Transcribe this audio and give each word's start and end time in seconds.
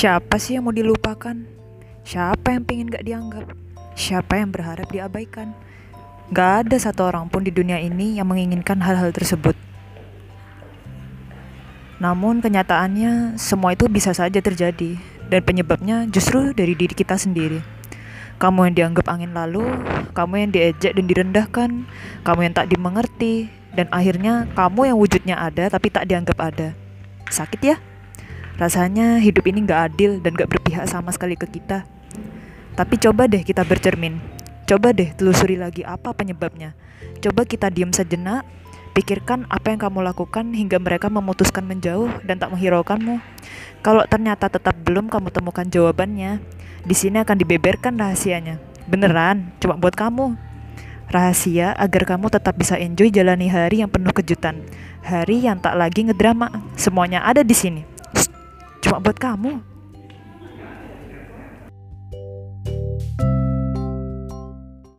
Siapa 0.00 0.40
sih 0.40 0.56
yang 0.56 0.64
mau 0.64 0.72
dilupakan? 0.72 1.36
Siapa 2.08 2.56
yang 2.56 2.64
pengen 2.64 2.88
gak 2.88 3.04
dianggap? 3.04 3.52
Siapa 3.92 4.40
yang 4.40 4.48
berharap 4.48 4.88
diabaikan? 4.88 5.52
Gak 6.32 6.64
ada 6.64 6.76
satu 6.80 7.04
orang 7.04 7.28
pun 7.28 7.44
di 7.44 7.52
dunia 7.52 7.76
ini 7.76 8.16
yang 8.16 8.32
menginginkan 8.32 8.80
hal-hal 8.80 9.12
tersebut. 9.12 9.52
Namun 12.00 12.40
kenyataannya 12.40 13.36
semua 13.36 13.76
itu 13.76 13.92
bisa 13.92 14.16
saja 14.16 14.40
terjadi 14.40 14.96
dan 15.28 15.44
penyebabnya 15.44 16.08
justru 16.08 16.56
dari 16.56 16.72
diri 16.72 16.96
kita 16.96 17.20
sendiri. 17.20 17.60
Kamu 18.40 18.72
yang 18.72 18.74
dianggap 18.80 19.04
angin 19.04 19.36
lalu, 19.36 19.68
kamu 20.16 20.48
yang 20.48 20.50
diejek 20.56 20.96
dan 20.96 21.04
direndahkan, 21.04 21.70
kamu 22.24 22.48
yang 22.48 22.54
tak 22.56 22.72
dimengerti, 22.72 23.52
dan 23.76 23.84
akhirnya 23.92 24.48
kamu 24.56 24.96
yang 24.96 24.96
wujudnya 24.96 25.36
ada 25.36 25.68
tapi 25.68 25.92
tak 25.92 26.08
dianggap 26.08 26.40
ada. 26.40 26.72
Sakit 27.28 27.60
ya? 27.60 27.76
Rasanya 28.60 29.16
hidup 29.24 29.48
ini 29.48 29.64
gak 29.64 29.96
adil 29.96 30.20
dan 30.20 30.36
gak 30.36 30.52
berpihak 30.52 30.84
sama 30.84 31.08
sekali 31.16 31.32
ke 31.32 31.48
kita. 31.48 31.88
Tapi 32.76 32.94
coba 33.00 33.24
deh 33.24 33.40
kita 33.40 33.64
bercermin. 33.64 34.20
Coba 34.68 34.92
deh 34.92 35.16
telusuri 35.16 35.56
lagi 35.56 35.80
apa 35.80 36.12
penyebabnya. 36.12 36.76
Coba 37.24 37.48
kita 37.48 37.72
diam 37.72 37.88
sejenak, 37.88 38.44
pikirkan 38.92 39.48
apa 39.48 39.72
yang 39.72 39.80
kamu 39.80 40.04
lakukan 40.04 40.52
hingga 40.52 40.76
mereka 40.76 41.08
memutuskan 41.08 41.64
menjauh 41.64 42.12
dan 42.28 42.36
tak 42.36 42.52
menghiraukanmu. 42.52 43.16
Kalau 43.80 44.04
ternyata 44.04 44.52
tetap 44.52 44.76
belum 44.84 45.08
kamu 45.08 45.32
temukan 45.32 45.64
jawabannya, 45.64 46.44
di 46.84 46.92
sini 46.92 47.24
akan 47.24 47.40
dibeberkan 47.40 47.96
rahasianya. 47.96 48.60
Beneran, 48.84 49.56
cuma 49.56 49.80
buat 49.80 49.96
kamu. 49.96 50.36
Rahasia 51.10 51.74
agar 51.74 52.06
kamu 52.06 52.30
tetap 52.30 52.54
bisa 52.54 52.78
enjoy 52.78 53.10
jalani 53.10 53.50
hari 53.50 53.82
yang 53.82 53.90
penuh 53.90 54.14
kejutan. 54.14 54.62
Hari 55.02 55.48
yang 55.48 55.58
tak 55.58 55.74
lagi 55.74 56.06
ngedrama. 56.06 56.70
Semuanya 56.78 57.26
ada 57.26 57.42
di 57.42 57.56
sini. 57.56 57.89
Cuma 58.80 58.96
buat 58.98 59.16
kamu. 59.20 59.69